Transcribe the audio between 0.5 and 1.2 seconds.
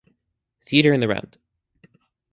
Theatre in the